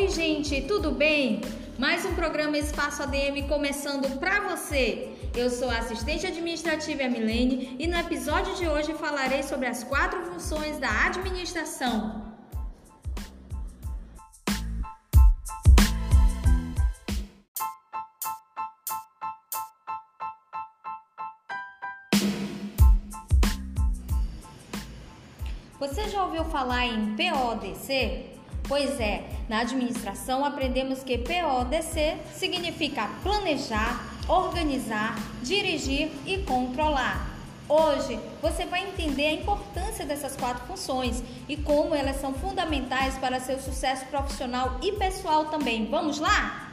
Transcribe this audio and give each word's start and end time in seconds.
Oi, 0.00 0.08
gente, 0.08 0.62
tudo 0.62 0.90
bem? 0.90 1.42
Mais 1.78 2.06
um 2.06 2.14
programa 2.14 2.56
Espaço 2.56 3.02
ADM 3.02 3.46
começando 3.46 4.18
para 4.18 4.40
você. 4.48 5.10
Eu 5.36 5.50
sou 5.50 5.68
a 5.68 5.76
assistente 5.76 6.26
administrativa 6.26 7.06
Milene 7.06 7.76
e 7.78 7.86
no 7.86 7.98
episódio 7.98 8.54
de 8.54 8.66
hoje 8.66 8.94
falarei 8.94 9.42
sobre 9.42 9.66
as 9.66 9.84
quatro 9.84 10.22
funções 10.24 10.78
da 10.78 10.88
administração. 11.04 12.34
Você 25.78 26.08
já 26.08 26.24
ouviu 26.24 26.46
falar 26.46 26.86
em 26.86 27.16
PODC? 27.16 28.29
Pois 28.70 29.00
é, 29.00 29.24
na 29.48 29.62
administração 29.62 30.44
aprendemos 30.44 31.02
que 31.02 31.18
PODC 31.18 32.18
significa 32.32 33.10
planejar, 33.20 34.00
organizar, 34.28 35.18
dirigir 35.42 36.08
e 36.24 36.38
controlar. 36.44 37.34
Hoje 37.68 38.16
você 38.40 38.66
vai 38.66 38.86
entender 38.86 39.26
a 39.26 39.32
importância 39.32 40.06
dessas 40.06 40.36
quatro 40.36 40.64
funções 40.68 41.20
e 41.48 41.56
como 41.56 41.96
elas 41.96 42.20
são 42.20 42.32
fundamentais 42.32 43.18
para 43.18 43.40
seu 43.40 43.58
sucesso 43.58 44.06
profissional 44.06 44.78
e 44.80 44.92
pessoal 44.92 45.46
também. 45.46 45.86
Vamos 45.86 46.20
lá? 46.20 46.69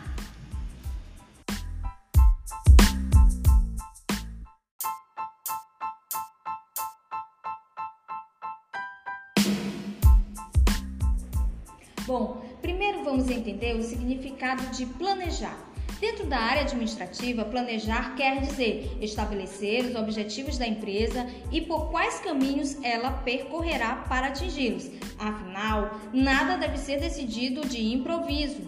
Bom, 12.08 12.42
primeiro 12.62 13.04
vamos 13.04 13.30
entender 13.30 13.76
o 13.76 13.84
significado 13.84 14.64
de 14.68 14.86
planejar. 14.86 15.58
Dentro 16.00 16.26
da 16.26 16.38
área 16.38 16.62
administrativa, 16.62 17.44
planejar 17.44 18.16
quer 18.16 18.40
dizer 18.40 18.98
estabelecer 19.02 19.84
os 19.84 19.94
objetivos 19.94 20.58
da 20.58 20.66
empresa 20.66 21.28
e 21.52 21.60
por 21.60 21.92
quais 21.92 22.22
caminhos 22.22 22.82
ela 22.82 23.12
percorrerá 23.12 24.06
para 24.08 24.28
atingi-los. 24.28 24.90
Afinal, 25.20 26.00
nada 26.14 26.56
deve 26.56 26.78
ser 26.78 27.02
decidido 27.02 27.68
de 27.68 27.84
improviso. 27.94 28.62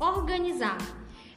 Organizar. 0.00 0.78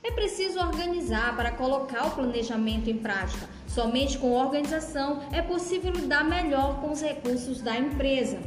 É 0.03 0.09
preciso 0.09 0.59
organizar 0.59 1.35
para 1.35 1.51
colocar 1.51 2.07
o 2.07 2.15
planejamento 2.15 2.89
em 2.89 2.97
prática. 2.97 3.47
Somente 3.75 4.17
com 4.17 4.31
organização 4.31 5.19
é 5.33 5.41
possível 5.41 5.91
lidar 5.91 6.23
melhor 6.23 6.79
com 6.79 6.93
os 6.93 7.01
recursos 7.01 7.61
da 7.61 7.77
empresa. 7.77 8.39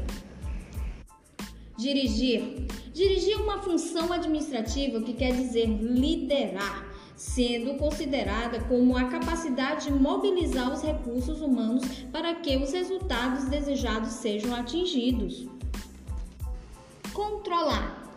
Dirigir. 1.77 2.67
Dirigir 2.95 3.35
é 3.35 3.37
uma 3.37 3.59
função 3.61 4.11
administrativa 4.11 5.03
que 5.03 5.13
quer 5.13 5.33
dizer 5.33 5.67
liderar, 5.67 6.83
sendo 7.15 7.75
considerada 7.75 8.59
como 8.61 8.97
a 8.97 9.05
capacidade 9.05 9.85
de 9.85 9.93
mobilizar 9.93 10.73
os 10.73 10.81
recursos 10.81 11.43
humanos 11.43 11.85
para 12.11 12.35
que 12.37 12.57
os 12.57 12.73
resultados 12.73 13.45
desejados 13.51 14.13
sejam 14.13 14.55
atingidos. 14.55 15.47
Controlar. 17.13 18.09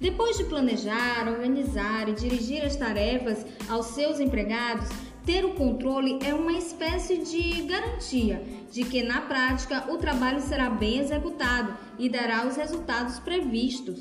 Depois 0.00 0.36
de 0.38 0.44
planejar, 0.44 1.26
organizar 1.28 2.08
e 2.08 2.12
dirigir 2.12 2.64
as 2.64 2.76
tarefas 2.76 3.44
aos 3.68 3.86
seus 3.86 4.20
empregados, 4.20 4.88
ter 5.24 5.44
o 5.44 5.54
controle 5.54 6.18
é 6.24 6.34
uma 6.34 6.52
espécie 6.52 7.18
de 7.18 7.62
garantia 7.62 8.42
de 8.70 8.84
que 8.84 9.02
na 9.02 9.20
prática 9.20 9.90
o 9.92 9.98
trabalho 9.98 10.40
será 10.40 10.68
bem 10.68 10.98
executado 10.98 11.76
e 11.98 12.08
dará 12.08 12.46
os 12.46 12.56
resultados 12.56 13.18
previstos. 13.20 14.00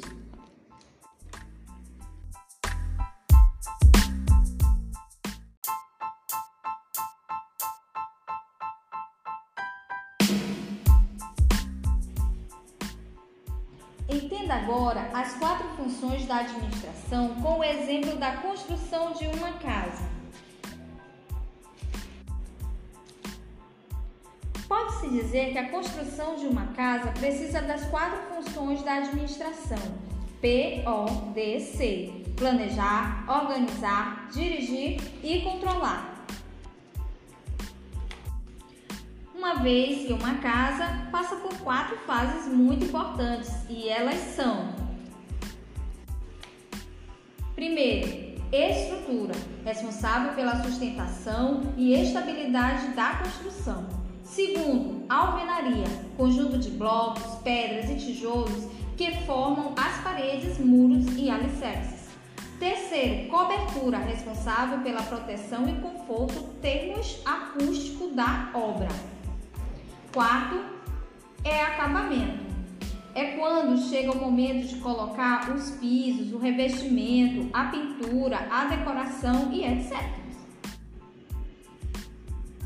Entenda 14.10 14.56
agora 14.56 15.10
as 15.14 15.34
quatro 15.36 15.68
funções 15.78 16.26
da 16.26 16.40
administração 16.40 17.36
com 17.42 17.60
o 17.60 17.64
exemplo 17.64 18.18
da 18.18 18.38
construção 18.38 19.14
de 19.14 19.26
uma 19.28 19.54
casa. 19.54 20.21
Pode-se 24.72 25.09
dizer 25.09 25.52
que 25.52 25.58
a 25.58 25.68
construção 25.68 26.38
de 26.38 26.46
uma 26.46 26.68
casa 26.68 27.12
precisa 27.12 27.62
das 27.62 27.84
quatro 27.90 28.18
funções 28.34 28.82
da 28.84 29.00
administração: 29.00 29.78
PODC: 30.40 32.24
planejar, 32.38 33.26
organizar, 33.28 34.30
dirigir 34.31 35.02
e 35.22 35.42
controlar. 35.42 36.26
Uma 39.36 39.56
vez 39.56 40.08
que 40.08 40.14
uma 40.14 40.36
casa 40.36 41.06
passa 41.12 41.36
por 41.36 41.54
quatro 41.58 41.98
fases 42.08 42.48
muito 42.48 42.86
importantes 42.86 43.52
e 43.70 43.90
elas 43.90 44.20
são: 44.38 44.74
primeiro, 47.56 48.08
estrutura, 48.54 49.36
responsável 49.66 50.34
pela 50.34 50.64
sustentação 50.64 51.74
e 51.76 51.94
estabilidade 51.94 52.94
da 52.94 53.16
construção. 53.16 54.00
Segundo, 54.31 55.03
alvenaria, 55.09 55.84
conjunto 56.16 56.58
de 56.58 56.69
blocos, 56.69 57.36
pedras 57.44 57.90
e 57.90 57.96
tijolos 57.96 58.66
que 58.96 59.12
formam 59.25 59.75
as 59.75 60.02
paredes, 60.02 60.58
muros 60.58 61.06
e 61.18 61.30
alicerces. 61.30 62.08
Terceiro, 62.58 63.28
cobertura, 63.30 63.97
responsável 63.97 64.80
pela 64.80 65.03
proteção 65.03 65.68
e 65.68 65.74
conforto 65.81 66.46
termoacústico 66.62 68.08
da 68.12 68.52
obra. 68.53 68.88
Quarto, 70.14 70.63
é 71.44 71.63
acabamento. 71.63 72.40
É 73.13 73.36
quando 73.36 73.78
chega 73.90 74.13
o 74.13 74.18
momento 74.18 74.66
de 74.66 74.78
colocar 74.78 75.53
os 75.53 75.72
pisos, 75.72 76.31
o 76.31 76.38
revestimento, 76.38 77.50
a 77.52 77.66
pintura, 77.66 78.48
a 78.50 78.63
decoração 78.63 79.52
e 79.52 79.66
etc. 79.66 80.21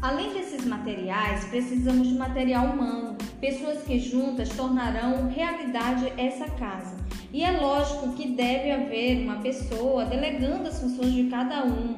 Além 0.05 0.33
desses 0.33 0.63
materiais, 0.65 1.45
precisamos 1.45 2.07
de 2.07 2.13
material 2.13 2.67
humano, 2.67 3.17
pessoas 3.41 3.81
que 3.81 3.97
juntas 3.97 4.49
tornarão 4.49 5.29
realidade 5.29 6.13
essa 6.15 6.45
casa. 6.45 6.95
E 7.33 7.43
é 7.43 7.59
lógico 7.59 8.13
que 8.13 8.27
deve 8.27 8.69
haver 8.69 9.23
uma 9.23 9.37
pessoa 9.37 10.05
delegando 10.05 10.67
as 10.67 10.79
funções 10.79 11.11
de 11.11 11.23
cada 11.23 11.65
um 11.65 11.95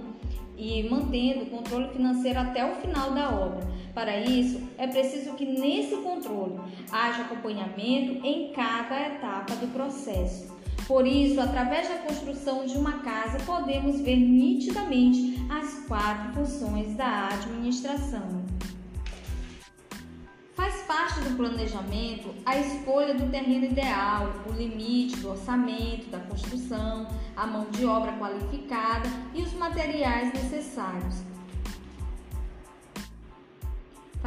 e 0.58 0.84
mantendo 0.90 1.44
o 1.44 1.46
controle 1.48 1.90
financeiro 1.90 2.40
até 2.40 2.66
o 2.66 2.76
final 2.76 3.12
da 3.12 3.30
obra. 3.30 3.68
Para 3.94 4.18
isso, 4.22 4.62
é 4.78 4.88
preciso 4.88 5.34
que 5.34 5.44
nesse 5.44 5.98
controle 5.98 6.62
haja 6.90 7.24
acompanhamento 7.24 8.26
em 8.26 8.54
cada 8.54 9.02
etapa 9.02 9.54
do 9.58 9.68
processo. 9.74 10.56
Por 10.88 11.06
isso, 11.06 11.42
através 11.42 11.90
da 11.90 11.96
construção 11.96 12.66
de 12.66 12.78
uma 12.78 13.00
casa, 13.00 13.38
podemos 13.46 14.00
ver 14.00 14.16
nitidamente 14.16 15.36
as 15.50 15.86
quatro 15.86 16.32
funções 16.34 16.96
administração. 17.68 18.46
Faz 20.56 20.82
parte 20.84 21.20
do 21.20 21.36
planejamento 21.36 22.34
a 22.46 22.58
escolha 22.58 23.14
do 23.14 23.30
terreno 23.30 23.66
ideal, 23.66 24.34
o 24.50 24.54
limite 24.54 25.18
do 25.18 25.30
orçamento 25.30 26.10
da 26.10 26.20
construção, 26.20 27.08
a 27.36 27.46
mão 27.46 27.70
de 27.70 27.86
obra 27.86 28.14
qualificada 28.14 29.08
e 29.36 29.44
os 29.44 29.54
materiais 29.54 30.34
necessários. 30.34 31.37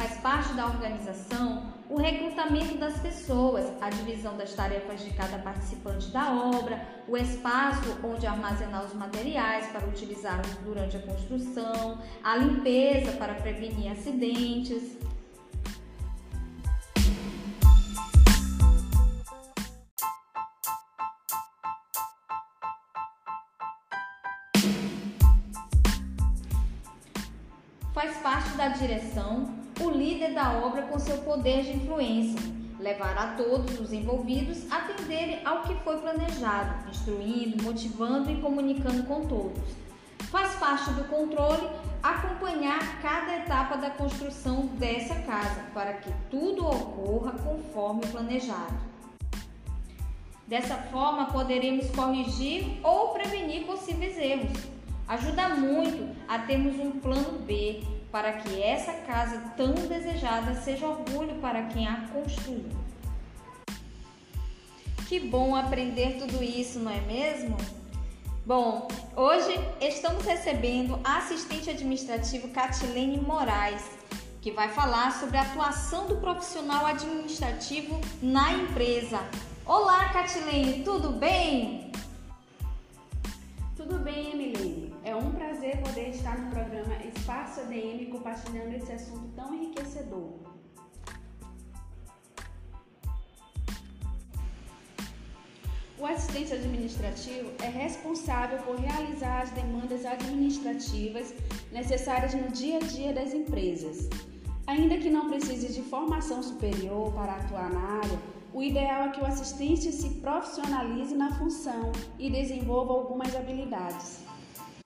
Faz 0.01 0.17
parte 0.19 0.53
da 0.53 0.65
organização 0.65 1.71
o 1.87 1.95
recrutamento 1.95 2.75
das 2.75 2.97
pessoas, 2.99 3.71
a 3.79 3.87
divisão 3.87 4.35
das 4.35 4.51
tarefas 4.51 5.03
de 5.03 5.13
cada 5.13 5.37
participante 5.37 6.07
da 6.07 6.33
obra, 6.33 6.83
o 7.07 7.15
espaço 7.15 7.99
onde 8.03 8.25
armazenar 8.25 8.83
os 8.83 8.95
materiais 8.95 9.67
para 9.67 9.85
utilizá-los 9.85 10.47
durante 10.65 10.97
a 10.97 11.01
construção, 11.01 12.01
a 12.23 12.35
limpeza 12.35 13.11
para 13.11 13.35
prevenir 13.35 13.91
acidentes. 13.91 14.97
Faz 27.93 28.17
parte 28.17 28.49
da 28.57 28.69
direção 28.69 29.61
o 29.83 29.91
líder 29.91 30.33
da 30.33 30.53
obra 30.53 30.83
com 30.83 30.99
seu 30.99 31.17
poder 31.19 31.63
de 31.63 31.77
influência, 31.77 32.39
levar 32.79 33.17
a 33.17 33.27
todos 33.35 33.79
os 33.79 33.91
envolvidos 33.93 34.71
a 34.71 34.77
atenderem 34.77 35.45
ao 35.45 35.63
que 35.63 35.75
foi 35.83 35.97
planejado, 35.97 36.89
instruindo, 36.89 37.63
motivando 37.63 38.31
e 38.31 38.41
comunicando 38.41 39.03
com 39.03 39.25
todos. 39.25 39.61
Faz 40.29 40.55
parte 40.55 40.91
do 40.91 41.03
controle 41.05 41.67
acompanhar 42.01 43.01
cada 43.01 43.37
etapa 43.37 43.77
da 43.77 43.89
construção 43.91 44.67
dessa 44.77 45.15
casa 45.15 45.65
para 45.73 45.93
que 45.93 46.11
tudo 46.29 46.65
ocorra 46.65 47.33
conforme 47.33 48.05
planejado. 48.07 48.91
Dessa 50.47 50.75
forma, 50.75 51.27
poderemos 51.27 51.89
corrigir 51.91 52.79
ou 52.83 53.09
prevenir 53.09 53.65
possíveis 53.65 54.17
erros. 54.17 54.51
Ajuda 55.11 55.49
muito 55.49 56.15
a 56.25 56.39
termos 56.39 56.79
um 56.79 56.91
plano 56.91 57.39
B 57.39 57.83
para 58.09 58.31
que 58.31 58.63
essa 58.63 58.93
casa 58.93 59.39
tão 59.57 59.73
desejada 59.73 60.55
seja 60.55 60.87
orgulho 60.87 61.35
para 61.41 61.63
quem 61.63 61.85
a 61.85 62.07
construiu. 62.13 62.69
Que 65.09 65.19
bom 65.19 65.53
aprender 65.53 66.17
tudo 66.17 66.41
isso, 66.41 66.79
não 66.79 66.89
é 66.89 67.01
mesmo? 67.01 67.57
Bom, 68.45 68.87
hoje 69.13 69.53
estamos 69.81 70.23
recebendo 70.23 70.97
a 71.03 71.17
assistente 71.17 71.69
administrativo 71.69 72.47
Catilene 72.47 73.19
Moraes, 73.19 73.83
que 74.41 74.49
vai 74.49 74.69
falar 74.69 75.11
sobre 75.19 75.35
a 75.35 75.41
atuação 75.41 76.07
do 76.07 76.15
profissional 76.21 76.85
administrativo 76.85 77.99
na 78.21 78.53
empresa. 78.53 79.19
Olá, 79.65 80.07
Catilene, 80.13 80.85
tudo 80.85 81.09
bem? 81.09 81.91
Tudo 83.75 83.97
bem, 83.97 84.31
Emilene. 84.31 84.60
Poder 85.83 86.09
estar 86.09 86.37
no 86.37 86.51
programa 86.51 86.93
Espaço 87.03 87.59
ADM 87.61 88.11
compartilhando 88.11 88.73
esse 88.75 88.91
assunto 88.91 89.27
tão 89.35 89.53
enriquecedor. 89.53 90.39
O 95.97 96.05
assistente 96.05 96.53
administrativo 96.53 97.51
é 97.63 97.67
responsável 97.67 98.59
por 98.59 98.75
realizar 98.75 99.41
as 99.41 99.49
demandas 99.51 100.05
administrativas 100.05 101.33
necessárias 101.71 102.33
no 102.35 102.49
dia 102.49 102.77
a 102.77 102.81
dia 102.81 103.11
das 103.11 103.33
empresas. 103.33 104.07
Ainda 104.67 104.97
que 104.97 105.09
não 105.09 105.29
precise 105.29 105.73
de 105.73 105.81
formação 105.81 106.43
superior 106.43 107.11
para 107.13 107.37
atuar 107.37 107.71
na 107.71 107.97
área, 107.97 108.19
o 108.53 108.61
ideal 108.61 109.05
é 109.05 109.11
que 109.11 109.21
o 109.21 109.25
assistente 109.25 109.91
se 109.91 110.09
profissionalize 110.21 111.15
na 111.15 111.31
função 111.35 111.91
e 112.19 112.29
desenvolva 112.29 112.93
algumas 112.93 113.35
habilidades. 113.35 114.30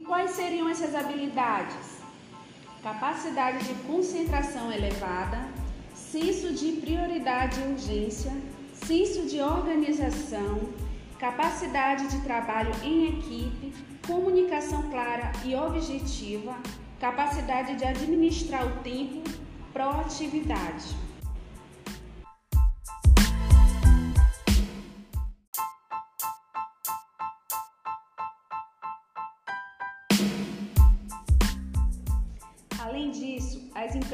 Quais 0.06 0.32
seriam 0.32 0.70
essas 0.70 0.94
habilidades? 0.94 1.98
Capacidade 2.84 3.66
de 3.66 3.74
concentração 3.86 4.72
elevada, 4.72 5.50
senso 5.96 6.54
de 6.54 6.74
prioridade 6.74 7.60
e 7.60 7.72
urgência, 7.72 8.32
senso 8.72 9.26
de 9.26 9.42
organização, 9.42 10.70
capacidade 11.18 12.08
de 12.08 12.22
trabalho 12.22 12.72
em 12.84 13.18
equipe, 13.18 13.74
comunicação 14.06 14.84
clara 14.92 15.32
e 15.44 15.56
objetiva, 15.56 16.56
capacidade 17.00 17.76
de 17.76 17.84
administrar 17.84 18.64
o 18.68 18.84
tempo, 18.84 19.24
proatividade. 19.74 20.96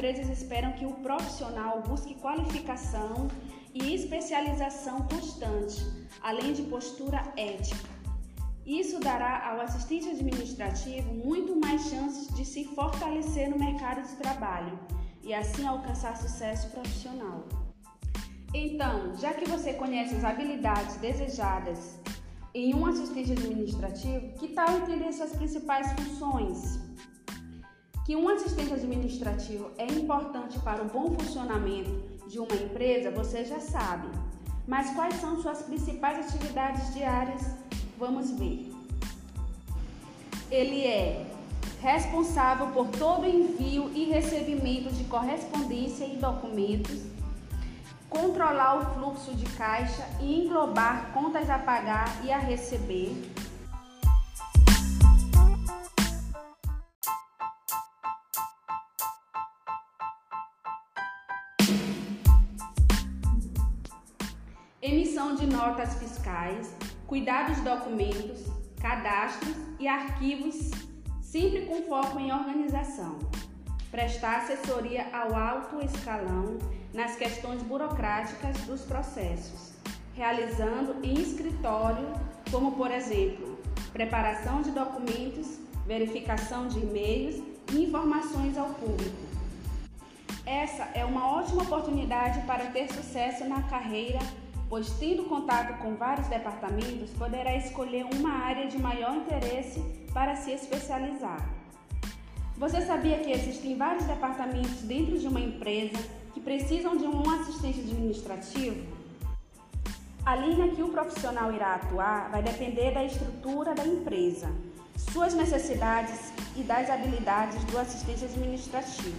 Empresas 0.02 0.36
esperam 0.36 0.72
que 0.72 0.84
o 0.84 0.94
profissional 0.94 1.80
busque 1.86 2.16
qualificação 2.16 3.28
e 3.72 3.94
especialização 3.94 5.02
constante, 5.02 5.80
além 6.20 6.52
de 6.52 6.62
postura 6.62 7.22
ética. 7.36 7.88
Isso 8.66 8.98
dará 8.98 9.48
ao 9.48 9.60
assistente 9.60 10.08
administrativo 10.08 11.14
muito 11.14 11.54
mais 11.54 11.88
chances 11.88 12.34
de 12.34 12.44
se 12.44 12.64
fortalecer 12.64 13.48
no 13.48 13.56
mercado 13.56 14.02
de 14.02 14.16
trabalho 14.16 14.76
e 15.22 15.32
assim 15.32 15.64
alcançar 15.64 16.16
sucesso 16.16 16.68
profissional. 16.70 17.46
Então, 18.52 19.14
já 19.14 19.32
que 19.32 19.48
você 19.48 19.72
conhece 19.72 20.16
as 20.16 20.24
habilidades 20.24 20.96
desejadas 20.96 21.96
em 22.52 22.74
um 22.74 22.84
assistente 22.86 23.30
administrativo, 23.30 24.32
que 24.32 24.48
tal 24.48 24.78
entender 24.78 25.12
suas 25.12 25.30
principais 25.30 25.92
funções? 25.92 26.91
Que 28.04 28.16
um 28.16 28.28
assistente 28.28 28.74
administrativo 28.74 29.70
é 29.78 29.86
importante 29.86 30.58
para 30.58 30.82
o 30.82 30.86
bom 30.86 31.14
funcionamento 31.14 31.90
de 32.28 32.38
uma 32.38 32.54
empresa, 32.54 33.10
você 33.10 33.44
já 33.44 33.60
sabe. 33.60 34.08
Mas 34.66 34.94
quais 34.94 35.14
são 35.14 35.40
suas 35.40 35.62
principais 35.62 36.26
atividades 36.26 36.92
diárias? 36.94 37.42
Vamos 37.98 38.30
ver. 38.32 38.72
Ele 40.50 40.84
é 40.84 41.26
responsável 41.80 42.68
por 42.68 42.88
todo 42.88 43.26
envio 43.26 43.90
e 43.94 44.04
recebimento 44.04 44.92
de 44.94 45.04
correspondência 45.04 46.04
e 46.04 46.16
documentos, 46.16 47.02
controlar 48.08 48.78
o 48.78 48.94
fluxo 48.94 49.34
de 49.34 49.46
caixa 49.56 50.06
e 50.20 50.44
englobar 50.44 51.12
contas 51.12 51.48
a 51.48 51.58
pagar 51.58 52.24
e 52.24 52.30
a 52.30 52.38
receber 52.38 53.31
emissão 65.32 65.34
de 65.34 65.46
notas 65.46 65.94
fiscais, 65.94 66.74
cuidar 67.06 67.48
dos 67.48 67.60
documentos, 67.60 68.44
cadastros 68.80 69.56
e 69.78 69.88
arquivos, 69.88 70.70
sempre 71.20 71.62
com 71.66 71.82
foco 71.82 72.18
em 72.18 72.32
organização. 72.32 73.18
Prestar 73.90 74.38
assessoria 74.38 75.06
ao 75.12 75.34
alto 75.34 75.84
escalão 75.84 76.58
nas 76.92 77.16
questões 77.16 77.62
burocráticas 77.62 78.56
dos 78.62 78.82
processos, 78.82 79.72
realizando 80.14 80.96
em 81.02 81.14
escritório, 81.14 82.12
como 82.50 82.72
por 82.72 82.90
exemplo, 82.90 83.58
preparação 83.92 84.62
de 84.62 84.70
documentos, 84.70 85.58
verificação 85.86 86.68
de 86.68 86.78
e-mails 86.80 87.42
e 87.72 87.84
informações 87.84 88.56
ao 88.56 88.68
público. 88.70 89.32
Essa 90.44 90.84
é 90.94 91.04
uma 91.04 91.28
ótima 91.28 91.62
oportunidade 91.62 92.40
para 92.46 92.66
ter 92.66 92.92
sucesso 92.92 93.44
na 93.44 93.62
carreira 93.62 94.18
pois, 94.72 94.88
tendo 94.92 95.24
contato 95.24 95.82
com 95.82 95.96
vários 95.96 96.28
departamentos, 96.28 97.10
poderá 97.10 97.54
escolher 97.54 98.06
uma 98.06 98.30
área 98.30 98.66
de 98.66 98.78
maior 98.78 99.14
interesse 99.14 99.80
para 100.14 100.34
se 100.34 100.50
especializar. 100.50 101.46
Você 102.56 102.80
sabia 102.80 103.18
que 103.18 103.30
existem 103.32 103.76
vários 103.76 104.06
departamentos 104.06 104.80
dentro 104.80 105.18
de 105.18 105.28
uma 105.28 105.40
empresa 105.40 105.98
que 106.32 106.40
precisam 106.40 106.96
de 106.96 107.04
um 107.04 107.20
assistente 107.34 107.80
administrativo? 107.80 108.96
A 110.24 110.36
linha 110.36 110.74
que 110.74 110.82
o 110.82 110.88
profissional 110.88 111.52
irá 111.52 111.74
atuar 111.74 112.30
vai 112.30 112.42
depender 112.42 112.92
da 112.92 113.04
estrutura 113.04 113.74
da 113.74 113.86
empresa, 113.86 114.50
suas 114.96 115.34
necessidades 115.34 116.32
e 116.56 116.62
das 116.62 116.88
habilidades 116.88 117.62
do 117.64 117.76
assistente 117.76 118.24
administrativo. 118.24 119.18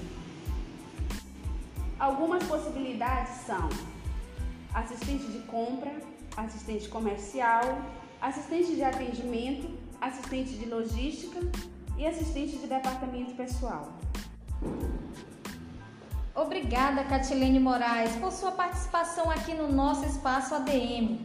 Algumas 2.00 2.44
possibilidades 2.46 3.34
são 3.46 3.70
assistente 4.74 5.26
de 5.26 5.40
compra, 5.40 5.92
assistente 6.36 6.90
comercial, 6.90 7.82
assistente 8.22 8.76
de 8.76 8.84
atendimento, 8.84 9.70
assistente 10.02 10.52
de 10.52 10.66
logística 10.66 11.40
e 11.98 12.06
assistente 12.06 12.58
de 12.58 12.68
departamento 12.68 13.34
pessoal. 13.36 13.94
Obrigada, 16.36 17.04
Catilene 17.04 17.60
Moraes, 17.60 18.16
por 18.16 18.32
sua 18.32 18.52
participação 18.52 19.30
aqui 19.30 19.54
no 19.54 19.72
nosso 19.72 20.04
espaço 20.06 20.56
ADM. 20.56 21.20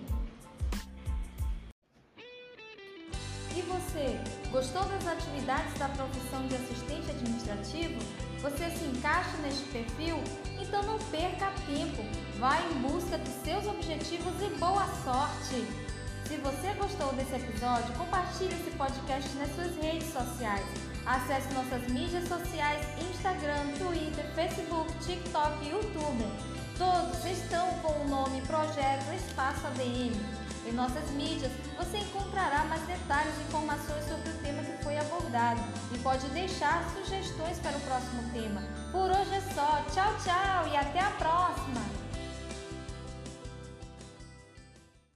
E 3.57 3.63
você, 3.63 4.21
gostou 4.53 4.85
das 4.85 5.07
atividades 5.07 5.73
da 5.79 5.89
profissão 5.89 6.47
de 6.47 6.55
assistente 6.57 7.11
administrativo? 7.11 7.99
Você 8.43 8.65
encaixa 8.99 9.37
neste 9.43 9.65
perfil? 9.69 10.17
Então 10.61 10.83
não 10.83 10.99
perca 10.99 11.53
tempo, 11.67 12.03
vá 12.39 12.61
em 12.61 12.75
busca 12.81 13.17
dos 13.17 13.35
seus 13.45 13.67
objetivos 13.67 14.35
e 14.43 14.51
boa 14.59 14.87
sorte! 15.05 15.65
Se 16.27 16.37
você 16.37 16.75
gostou 16.75 17.13
desse 17.15 17.35
episódio, 17.37 17.95
compartilhe 17.95 18.53
esse 18.53 18.71
podcast 18.77 19.31
nas 19.37 19.55
suas 19.55 19.75
redes 19.77 20.13
sociais. 20.13 20.67
Acesse 21.07 21.55
nossas 21.55 21.89
mídias 21.89 22.29
sociais, 22.29 22.85
Instagram, 23.11 23.73
Twitter, 23.79 24.27
Facebook, 24.35 24.93
TikTok 25.07 25.65
e 25.65 25.71
YouTube. 25.71 26.25
Todos 26.77 27.25
estão 27.25 27.67
com 27.81 28.05
o 28.05 28.09
nome 28.09 28.43
Projeto 28.43 29.11
Espaço 29.15 29.67
ADM. 29.69 30.48
Em 30.69 30.73
nossas 30.75 31.11
mídias 31.13 31.51
você 31.79 31.97
encontrará 31.97 32.65
mais 32.67 32.83
detalhes 32.83 33.33
e 33.39 33.43
informações 33.45 34.05
sobre 34.05 34.29
o 34.29 34.35
tema 34.43 34.63
que 34.63 34.85
foi 34.85 34.99
abordado 34.99 35.63
e 35.95 35.99
pode 35.99 36.27
deixar 36.29 36.85
sugestões 36.91 37.59
para 37.61 37.75
o 37.75 37.81
próximo 37.81 38.23
tema. 38.35 38.61
Por 38.93 39.11
hoje 39.11 39.35
é 39.35 39.41
só. 39.55 39.83
Tchau, 39.91 40.15
tchau 40.23 40.69
e 40.71 40.77
até 40.77 41.01
a 41.01 41.11
próxima! 41.13 42.08